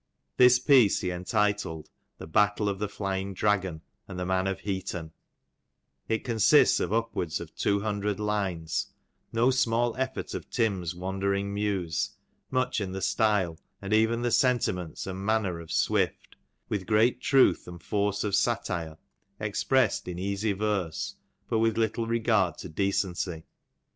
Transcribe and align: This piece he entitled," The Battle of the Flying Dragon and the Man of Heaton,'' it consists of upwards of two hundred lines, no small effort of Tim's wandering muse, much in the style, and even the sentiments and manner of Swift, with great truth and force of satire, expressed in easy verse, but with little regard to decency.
This 0.37 0.57
piece 0.57 1.01
he 1.01 1.11
entitled," 1.11 1.91
The 2.17 2.25
Battle 2.25 2.67
of 2.67 2.79
the 2.79 2.89
Flying 2.89 3.35
Dragon 3.35 3.81
and 4.07 4.17
the 4.17 4.25
Man 4.25 4.47
of 4.47 4.61
Heaton,'' 4.61 5.11
it 6.09 6.23
consists 6.25 6.79
of 6.79 6.91
upwards 6.91 7.39
of 7.39 7.53
two 7.55 7.81
hundred 7.81 8.19
lines, 8.19 8.87
no 9.31 9.51
small 9.51 9.95
effort 9.97 10.33
of 10.33 10.49
Tim's 10.49 10.95
wandering 10.95 11.53
muse, 11.53 12.15
much 12.49 12.81
in 12.81 12.93
the 12.93 12.99
style, 13.03 13.59
and 13.79 13.93
even 13.93 14.23
the 14.23 14.31
sentiments 14.31 15.05
and 15.05 15.23
manner 15.23 15.59
of 15.59 15.71
Swift, 15.71 16.35
with 16.67 16.87
great 16.87 17.21
truth 17.21 17.67
and 17.67 17.79
force 17.83 18.23
of 18.23 18.33
satire, 18.33 18.97
expressed 19.39 20.07
in 20.07 20.17
easy 20.17 20.53
verse, 20.53 21.13
but 21.47 21.59
with 21.59 21.77
little 21.77 22.07
regard 22.07 22.57
to 22.57 22.69
decency. 22.69 23.43